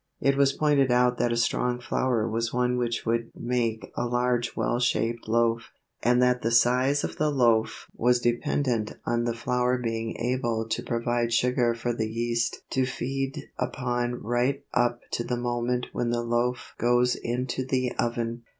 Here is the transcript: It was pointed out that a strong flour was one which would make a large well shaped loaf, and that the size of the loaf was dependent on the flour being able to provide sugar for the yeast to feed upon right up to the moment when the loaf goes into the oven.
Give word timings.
It 0.19 0.35
was 0.35 0.51
pointed 0.51 0.91
out 0.91 1.19
that 1.19 1.31
a 1.31 1.37
strong 1.37 1.79
flour 1.79 2.27
was 2.27 2.51
one 2.51 2.75
which 2.79 3.05
would 3.05 3.29
make 3.39 3.91
a 3.95 4.07
large 4.07 4.55
well 4.55 4.79
shaped 4.79 5.27
loaf, 5.27 5.69
and 6.01 6.19
that 6.23 6.41
the 6.41 6.49
size 6.49 7.03
of 7.03 7.17
the 7.17 7.29
loaf 7.29 7.85
was 7.95 8.19
dependent 8.19 8.93
on 9.05 9.25
the 9.25 9.35
flour 9.35 9.77
being 9.77 10.17
able 10.17 10.67
to 10.69 10.81
provide 10.81 11.33
sugar 11.33 11.75
for 11.75 11.93
the 11.93 12.09
yeast 12.09 12.63
to 12.71 12.83
feed 12.87 13.51
upon 13.59 14.15
right 14.23 14.63
up 14.73 15.01
to 15.11 15.23
the 15.23 15.37
moment 15.37 15.85
when 15.93 16.09
the 16.09 16.23
loaf 16.23 16.73
goes 16.79 17.13
into 17.15 17.63
the 17.63 17.91
oven. 17.99 18.41